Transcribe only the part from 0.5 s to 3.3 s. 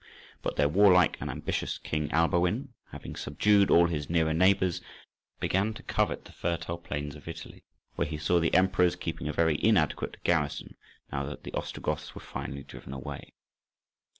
their warlike and ambitious King Alboin, having